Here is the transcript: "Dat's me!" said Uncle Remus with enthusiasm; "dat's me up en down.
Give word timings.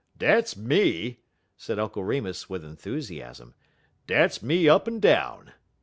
"Dat's 0.17 0.57
me!" 0.57 1.19
said 1.55 1.77
Uncle 1.77 2.03
Remus 2.03 2.49
with 2.49 2.65
enthusiasm; 2.65 3.53
"dat's 4.07 4.41
me 4.41 4.67
up 4.67 4.87
en 4.87 4.99
down. 4.99 5.51